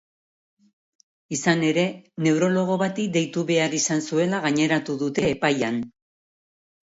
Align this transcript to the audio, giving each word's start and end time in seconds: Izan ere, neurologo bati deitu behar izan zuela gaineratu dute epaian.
Izan 1.35 1.59
ere, 1.67 1.83
neurologo 2.27 2.77
bati 2.83 3.05
deitu 3.17 3.43
behar 3.51 3.75
izan 3.81 4.01
zuela 4.07 4.39
gaineratu 4.47 4.95
dute 5.03 5.27
epaian. 5.35 5.77